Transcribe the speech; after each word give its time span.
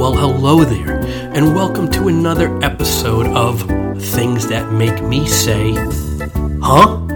Well, 0.00 0.16
hello 0.16 0.64
there, 0.64 0.96
and 1.36 1.54
welcome 1.54 1.90
to 1.90 2.08
another 2.08 2.58
episode 2.64 3.26
of 3.36 3.60
Things 4.02 4.48
That 4.48 4.72
Make 4.72 5.02
Me 5.02 5.26
Say, 5.26 5.74
Huh? 6.62 7.06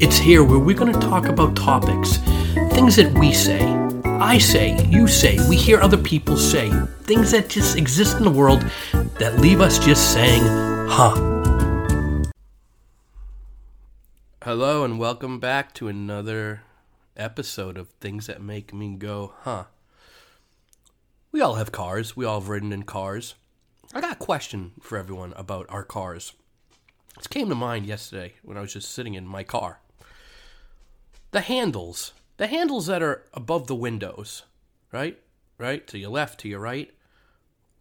It's 0.00 0.18
here 0.18 0.44
where 0.44 0.58
we're 0.58 0.76
going 0.76 0.92
to 0.92 1.00
talk 1.00 1.28
about 1.28 1.56
topics, 1.56 2.18
things 2.74 2.96
that 2.96 3.18
we 3.18 3.32
say, 3.32 3.64
I 4.04 4.36
say, 4.36 4.84
you 4.84 5.08
say, 5.08 5.38
we 5.48 5.56
hear 5.56 5.80
other 5.80 5.96
people 5.96 6.36
say, 6.36 6.70
things 7.04 7.30
that 7.30 7.48
just 7.48 7.78
exist 7.78 8.18
in 8.18 8.24
the 8.24 8.30
world 8.30 8.70
that 9.18 9.38
leave 9.40 9.62
us 9.62 9.78
just 9.78 10.12
saying, 10.12 10.42
Huh? 10.90 11.14
Hello, 14.42 14.84
and 14.84 14.98
welcome 14.98 15.40
back 15.40 15.72
to 15.76 15.88
another 15.88 16.64
episode 17.16 17.78
of 17.78 17.88
Things 17.88 18.26
That 18.26 18.42
Make 18.42 18.74
Me 18.74 18.94
Go, 18.94 19.32
Huh? 19.40 19.64
We 21.36 21.42
all 21.42 21.56
have 21.56 21.70
cars. 21.70 22.16
We 22.16 22.24
all 22.24 22.40
have 22.40 22.48
ridden 22.48 22.72
in 22.72 22.84
cars. 22.84 23.34
I 23.92 24.00
got 24.00 24.12
a 24.14 24.16
question 24.16 24.72
for 24.80 24.96
everyone 24.96 25.34
about 25.36 25.66
our 25.68 25.84
cars. 25.84 26.32
This 27.14 27.26
came 27.26 27.50
to 27.50 27.54
mind 27.54 27.84
yesterday 27.84 28.36
when 28.42 28.56
I 28.56 28.62
was 28.62 28.72
just 28.72 28.90
sitting 28.90 29.12
in 29.12 29.26
my 29.26 29.44
car. 29.44 29.80
The 31.32 31.42
handles, 31.42 32.14
the 32.38 32.46
handles 32.46 32.86
that 32.86 33.02
are 33.02 33.26
above 33.34 33.66
the 33.66 33.74
windows, 33.74 34.44
right? 34.92 35.18
Right? 35.58 35.86
To 35.88 35.98
your 35.98 36.08
left, 36.08 36.40
to 36.40 36.48
your 36.48 36.60
right. 36.60 36.90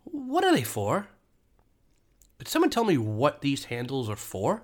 What 0.03 0.43
are 0.43 0.53
they 0.53 0.63
for? 0.63 1.07
Could 2.37 2.49
someone 2.49 2.71
tell 2.71 2.83
me 2.83 2.97
what 2.97 3.39
these 3.39 3.63
handles 3.63 4.09
are 4.09 4.17
for? 4.17 4.63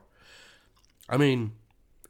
I 1.08 1.16
mean, 1.16 1.54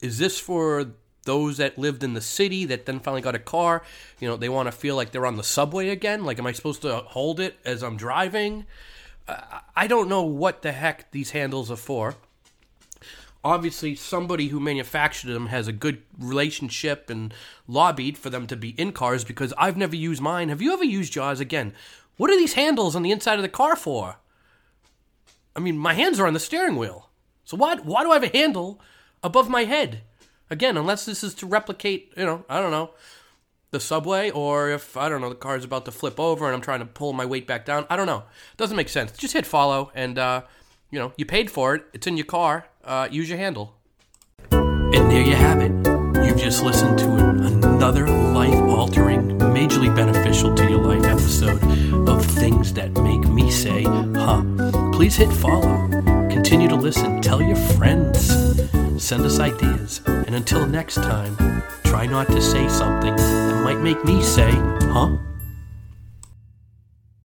is 0.02 0.18
this 0.18 0.40
for 0.40 0.94
those 1.24 1.58
that 1.58 1.78
lived 1.78 2.04
in 2.04 2.14
the 2.14 2.22
city 2.22 2.66
that 2.66 2.86
then 2.86 3.00
finally 3.00 3.22
got 3.22 3.36
a 3.36 3.40
car, 3.40 3.84
you 4.20 4.28
know, 4.28 4.36
they 4.36 4.50
want 4.50 4.68
to 4.68 4.72
feel 4.72 4.96
like 4.96 5.12
they're 5.12 5.26
on 5.26 5.38
the 5.38 5.44
subway 5.44 5.90
again. 5.90 6.26
Like, 6.26 6.40
am 6.40 6.48
I 6.48 6.52
supposed 6.52 6.82
to 6.82 6.98
hold 6.98 7.40
it 7.40 7.58
as 7.64 7.84
I'm 7.84 7.98
driving? 7.98 8.66
Uh, 9.28 9.60
I 9.76 9.88
don't 9.88 10.10
know 10.10 10.24
what 10.24 10.62
the 10.62 10.72
heck 10.72 11.12
these 11.12 11.32
handles 11.32 11.70
are 11.70 11.78
for. 11.78 12.16
Obviously, 13.44 13.96
somebody 13.96 14.50
who 14.50 14.60
manufactured 14.60 15.34
them 15.34 15.48
has 15.48 15.68
a 15.68 15.74
good 15.74 16.04
relationship 16.20 17.10
and 17.10 17.34
lobbied 17.68 18.18
for 18.18 18.30
them 18.30 18.46
to 18.48 18.56
be 18.56 18.70
in 18.80 18.92
cars 18.92 19.24
because 19.24 19.54
I've 19.58 19.78
never 19.78 19.96
used 19.96 20.22
mine. 20.22 20.50
Have 20.50 20.62
you 20.62 20.74
ever 20.74 20.84
used 20.84 21.16
yours 21.16 21.40
again? 21.40 21.74
What 22.18 22.30
are 22.30 22.38
these 22.38 22.54
handles 22.54 22.96
on 22.96 23.02
the 23.02 23.12
inside 23.12 23.38
of 23.38 23.42
the 23.42 23.50
car 23.50 23.76
for? 23.76 24.18
I 25.56 25.60
mean, 25.60 25.78
my 25.78 25.94
hands 25.94 26.20
are 26.20 26.28
on 26.28 26.34
the 26.34 26.40
steering 26.40 26.76
wheel. 26.76 27.10
So 27.44 27.58
why, 27.58 27.76
why 27.78 28.04
do 28.04 28.12
I 28.12 28.16
have 28.16 28.24
a 28.24 28.38
handle 28.38 28.80
above 29.24 29.50
my 29.50 29.64
head? 29.64 30.04
Again, 30.52 30.76
unless 30.76 31.06
this 31.06 31.24
is 31.24 31.34
to 31.36 31.48
replicate, 31.48 32.12
you 32.18 32.26
know, 32.26 32.44
I 32.50 32.60
don't 32.60 32.72
know, 32.72 32.92
the 33.72 33.80
subway, 33.80 34.30
or 34.30 34.70
if, 34.70 34.98
I 34.98 35.08
don't 35.08 35.22
know, 35.22 35.30
the 35.30 35.36
car's 35.36 35.64
about 35.64 35.86
to 35.86 35.92
flip 35.92 36.20
over 36.20 36.46
and 36.46 36.54
I'm 36.54 36.62
trying 36.62 36.82
to 36.82 36.86
pull 36.86 37.14
my 37.14 37.26
weight 37.26 37.48
back 37.48 37.66
down. 37.66 37.88
I 37.90 37.96
don't 37.96 38.06
know. 38.06 38.24
It 38.52 38.58
doesn't 38.58 38.76
make 38.76 38.90
sense. 38.90 39.14
Just 39.14 39.34
hit 39.34 39.46
follow 39.46 39.92
and, 39.96 40.20
uh, 40.20 40.42
you 40.90 41.00
know, 41.00 41.14
you 41.16 41.26
paid 41.26 41.50
for 41.50 41.74
it. 41.74 41.86
It's 41.94 42.06
in 42.06 42.18
your 42.18 42.26
car. 42.26 42.68
Uh, 42.84 43.08
use 43.10 43.30
your 43.30 43.38
handle. 43.38 43.76
And 44.52 45.10
there 45.10 45.24
you 45.24 45.36
have 45.36 45.62
it. 45.62 45.72
You've 46.26 46.38
just 46.40 46.62
listened 46.64 47.00
to 47.00 47.16
another 47.16 48.10
life 48.10 48.54
altering, 48.54 49.40
majorly 49.40 49.96
beneficial 49.96 50.54
to 50.54 50.70
your 50.70 50.82
life 50.82 51.06
episode 51.06 51.64
of 52.10 52.26
Things 52.26 52.74
That 52.74 52.92
Make 53.02 53.26
Me 53.30 53.50
Say, 53.50 53.84
Huh. 53.84 54.44
Please 54.92 55.16
hit 55.16 55.32
follow. 55.32 55.88
Continue 56.30 56.68
to 56.68 56.76
listen. 56.76 57.22
Tell 57.22 57.42
your 57.42 57.56
friends. 57.56 58.21
Send 59.12 59.26
us 59.26 59.42
ideas. 59.42 60.00
And 60.06 60.36
until 60.36 60.66
next 60.66 60.96
time, 60.96 61.36
try 61.84 62.06
not 62.06 62.28
to 62.28 62.42
say 62.42 62.70
something 62.70 63.14
that 63.14 63.62
might 63.62 63.82
make 63.82 64.06
me 64.06 64.24
say, 64.24 64.52
Huh? 64.54 65.18